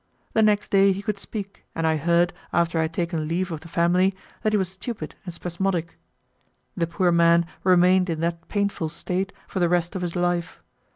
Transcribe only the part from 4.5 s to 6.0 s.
he was stupid and spasmodic.